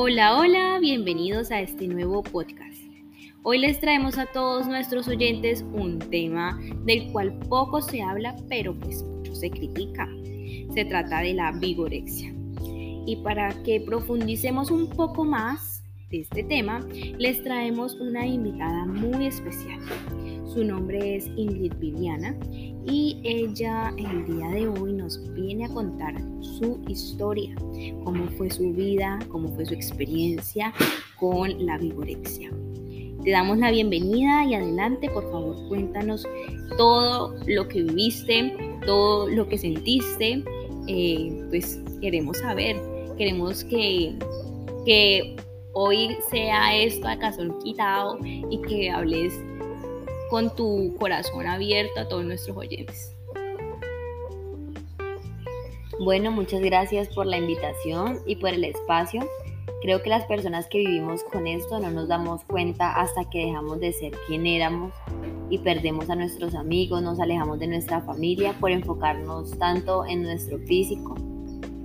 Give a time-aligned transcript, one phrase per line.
[0.00, 2.80] Hola, hola, bienvenidos a este nuevo podcast.
[3.42, 8.78] Hoy les traemos a todos nuestros oyentes un tema del cual poco se habla, pero
[8.78, 10.08] pues mucho se critica.
[10.72, 12.32] Se trata de la vigorexia.
[13.06, 15.77] Y para que profundicemos un poco más
[16.10, 16.80] de este tema,
[17.18, 19.78] les traemos una invitada muy especial.
[20.46, 22.34] Su nombre es Ingrid Viviana
[22.86, 27.54] y ella el día de hoy nos viene a contar su historia,
[28.04, 30.72] cómo fue su vida, cómo fue su experiencia
[31.18, 32.50] con la vigorexia.
[33.22, 36.26] Te damos la bienvenida y adelante, por favor, cuéntanos
[36.78, 38.56] todo lo que viviste,
[38.86, 40.42] todo lo que sentiste.
[40.86, 42.80] Eh, pues queremos saber,
[43.18, 44.14] queremos que,
[44.86, 45.36] que
[45.72, 49.34] hoy sea esto a casón quitado y que hables
[50.30, 53.14] con tu corazón abierto a todos nuestros oyentes.
[56.00, 59.28] Bueno, muchas gracias por la invitación y por el espacio.
[59.82, 63.80] Creo que las personas que vivimos con esto no nos damos cuenta hasta que dejamos
[63.80, 64.92] de ser quien éramos
[65.50, 70.58] y perdemos a nuestros amigos, nos alejamos de nuestra familia por enfocarnos tanto en nuestro
[70.58, 71.16] físico.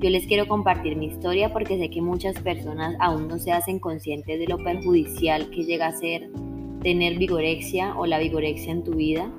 [0.03, 3.79] Yo les quiero compartir mi historia porque sé que muchas personas aún no se hacen
[3.79, 6.29] conscientes de lo perjudicial que llega a ser
[6.81, 9.31] tener vigorexia o la vigorexia en tu vida.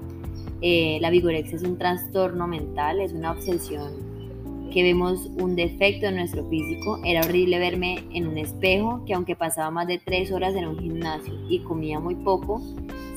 [0.63, 6.17] Eh, la vigorexia es un trastorno mental, es una obsesión que vemos un defecto en
[6.17, 6.99] nuestro físico.
[7.05, 10.79] Era horrible verme en un espejo que aunque pasaba más de tres horas en un
[10.79, 12.63] gimnasio y comía muy poco,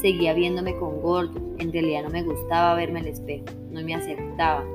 [0.01, 1.39] seguía viéndome con gordo.
[1.59, 4.65] En realidad no me gustaba verme en el espejo, no me aceptaba.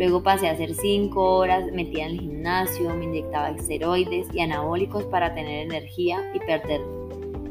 [0.00, 5.04] Luego pasé a hacer cinco horas metida en el gimnasio, me inyectaba esteroides y anabólicos
[5.04, 6.80] para tener energía y perder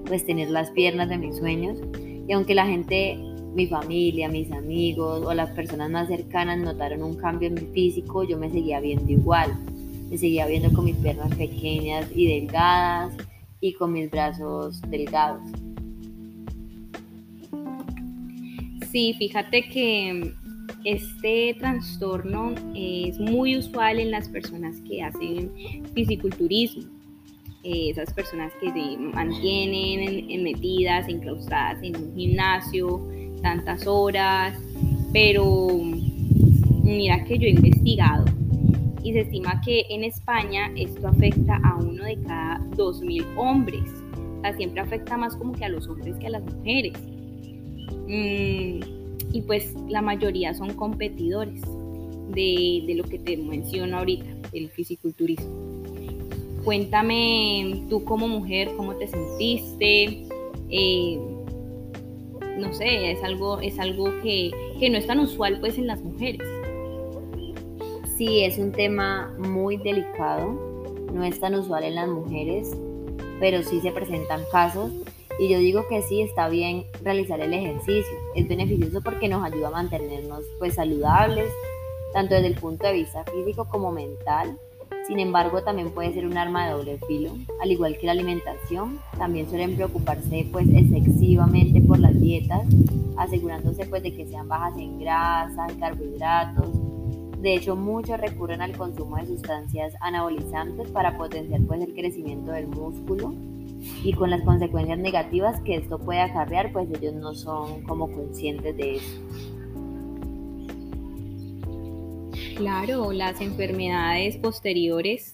[0.08, 1.78] pues tener las piernas de mis sueños.
[2.28, 3.20] Y aunque la gente,
[3.54, 8.24] mi familia, mis amigos o las personas más cercanas notaron un cambio en mi físico,
[8.24, 9.56] yo me seguía viendo igual.
[10.10, 13.14] Me seguía viendo con mis piernas pequeñas y delgadas
[13.62, 15.44] y con mis brazos delgados.
[18.92, 20.34] Sí, fíjate que
[20.92, 25.52] este trastorno es muy usual en las personas que hacen
[25.94, 27.00] fisiculturismo
[27.64, 33.06] eh, esas personas que se mantienen en, metidas, enclaustradas en un gimnasio
[33.42, 34.58] tantas horas,
[35.12, 35.68] pero
[36.84, 38.26] mira que yo he investigado
[39.04, 43.90] y se estima que en España esto afecta a uno de cada 2.000 hombres.
[44.38, 46.94] O sea, siempre afecta más como que a los hombres que a las mujeres.
[48.08, 48.49] Mm,
[49.50, 51.60] pues la mayoría son competidores
[52.36, 55.50] de, lo que te menciono ahorita, el fisiculturismo.
[56.64, 60.28] Cuéntame tú como mujer, cómo te sentiste.
[60.70, 61.20] Eh,
[62.60, 66.00] no sé, es algo, es algo que, que no es tan usual pues en las
[66.04, 66.48] mujeres.
[68.20, 72.70] Sí, es un tema muy delicado, no es tan usual en las mujeres,
[73.40, 74.92] pero sí se presentan casos
[75.40, 79.70] y yo digo que sí está bien realizar el ejercicio, es beneficioso porque nos ayuda
[79.70, 81.50] a mantenernos pues saludables,
[82.14, 84.58] tanto desde el punto de vista físico como mental
[85.10, 89.00] sin embargo, también puede ser un arma de doble filo, al igual que la alimentación.
[89.18, 92.62] También suelen preocuparse pues excesivamente por las dietas,
[93.18, 96.70] asegurándose pues de que sean bajas en grasa, en carbohidratos.
[97.42, 102.68] De hecho, muchos recurren al consumo de sustancias anabolizantes para potenciar pues el crecimiento del
[102.68, 103.34] músculo
[104.04, 108.76] y con las consecuencias negativas que esto puede acarrear, pues ellos no son como conscientes
[108.78, 109.20] de eso.
[112.56, 115.34] Claro, las enfermedades posteriores,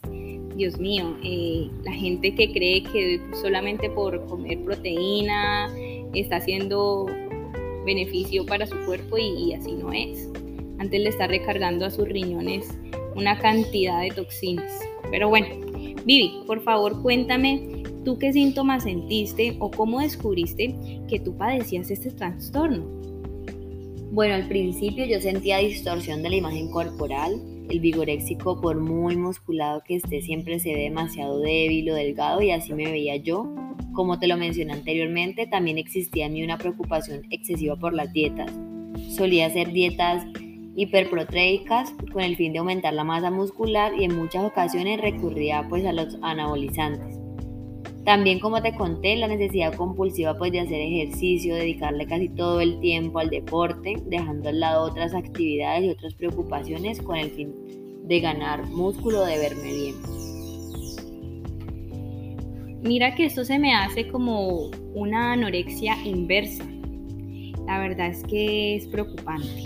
[0.55, 5.67] Dios mío, eh, la gente que cree que solamente por comer proteína
[6.13, 7.07] está haciendo
[7.85, 10.29] beneficio para su cuerpo y, así no es.
[10.77, 12.77] Antes le está recargando a sus riñones
[13.15, 14.71] una cantidad de toxinas.
[15.09, 15.47] Pero bueno,
[16.05, 17.74] Vivi, por favor cuéntame
[18.05, 20.75] tú qué síntomas sentiste o cómo descubriste
[21.09, 22.85] que tú padecías este trastorno.
[24.11, 27.41] Bueno, al principio yo sentía distorsión de la imagen corporal.
[27.69, 32.51] El vigoréxico, por muy musculado que esté, siempre se ve demasiado débil o delgado y
[32.51, 33.53] así me veía yo.
[33.93, 38.51] Como te lo mencioné anteriormente, también existía en mí una preocupación excesiva por las dietas.
[39.09, 40.23] Solía hacer dietas
[40.75, 45.85] hiperproteicas con el fin de aumentar la masa muscular y en muchas ocasiones recurría pues
[45.85, 47.24] a los anabolizantes.
[48.05, 52.79] También, como te conté, la necesidad compulsiva pues, de hacer ejercicio, dedicarle casi todo el
[52.79, 57.51] tiempo al deporte, dejando al lado otras actividades y otras preocupaciones con el fin
[58.03, 59.95] de ganar músculo, de verme bien.
[62.83, 66.63] Mira que esto se me hace como una anorexia inversa.
[67.65, 69.63] La verdad es que es preocupante.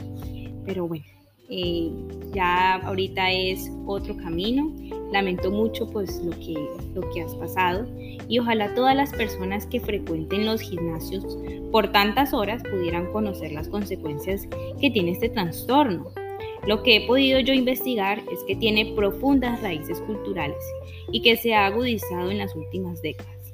[0.66, 1.04] Pero bueno,
[1.50, 1.92] eh,
[2.34, 4.72] ya ahorita es otro camino
[5.12, 6.54] lamento mucho pues lo que,
[6.94, 7.88] lo que has pasado
[8.28, 11.38] y ojalá todas las personas que frecuenten los gimnasios
[11.72, 14.48] por tantas horas pudieran conocer las consecuencias
[14.80, 16.12] que tiene este trastorno.
[16.68, 20.64] Lo que he podido yo investigar es que tiene profundas raíces culturales
[21.12, 23.54] y que se ha agudizado en las últimas décadas.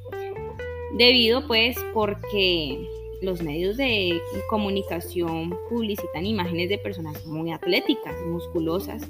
[0.98, 2.88] Debido pues porque
[3.26, 9.04] los medios de comunicación publicitan imágenes de personas muy atléticas, musculosas,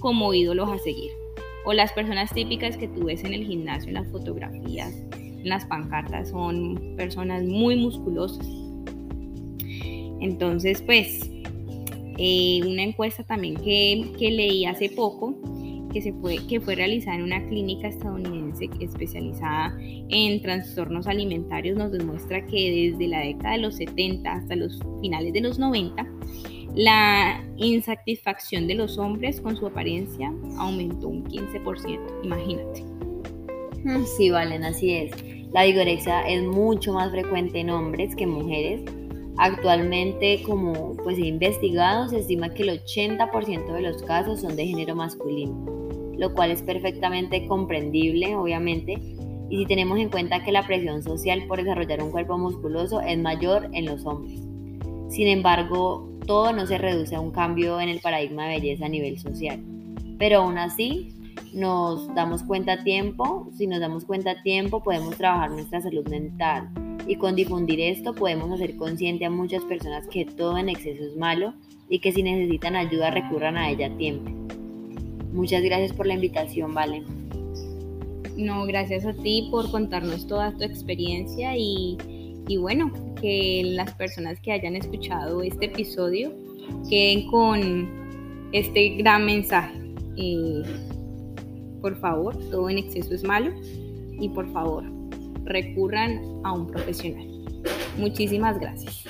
[0.00, 1.10] como ídolos a seguir.
[1.64, 5.64] O las personas típicas que tú ves en el gimnasio, en las fotografías, en las
[5.64, 8.46] pancartas, son personas muy musculosas.
[10.20, 11.30] Entonces, pues,
[12.18, 15.34] eh, una encuesta también que, que leí hace poco
[15.92, 21.92] que, se fue, que fue realizada en una clínica estadounidense especializada en trastornos alimentarios nos
[21.92, 26.06] demuestra que desde la década de los 70 hasta los finales de los 90,
[26.74, 32.82] la insatisfacción de los hombres con su apariencia aumentó un 15%, imagínate.
[33.84, 35.12] Mm, sí, Valen, así es.
[35.52, 38.82] La vigorexia es mucho más frecuente en hombres que en mujeres.
[39.36, 44.66] Actualmente, como pues he investigado, se estima que el 80% de los casos son de
[44.66, 45.81] género masculino
[46.16, 48.98] lo cual es perfectamente comprendible, obviamente,
[49.48, 53.18] y si tenemos en cuenta que la presión social por desarrollar un cuerpo musculoso es
[53.18, 54.40] mayor en los hombres.
[55.08, 58.88] Sin embargo, todo no se reduce a un cambio en el paradigma de belleza a
[58.88, 59.62] nivel social,
[60.18, 61.14] pero aún así
[61.52, 66.08] nos damos cuenta a tiempo, si nos damos cuenta a tiempo podemos trabajar nuestra salud
[66.08, 66.70] mental
[67.06, 71.16] y con difundir esto podemos hacer consciente a muchas personas que todo en exceso es
[71.16, 71.52] malo
[71.88, 74.41] y que si necesitan ayuda recurran a ella a tiempo.
[75.32, 77.02] Muchas gracias por la invitación, Vale.
[78.36, 81.96] No, gracias a ti por contarnos toda tu experiencia y,
[82.58, 82.90] bueno,
[83.20, 86.32] que las personas que hayan escuchado este episodio
[86.88, 89.78] queden con este gran mensaje.
[90.16, 90.62] Eh,
[91.80, 93.52] por favor, todo en exceso es malo
[94.18, 94.84] y por favor,
[95.44, 97.26] recurran a un profesional.
[97.98, 99.04] Muchísimas gracias.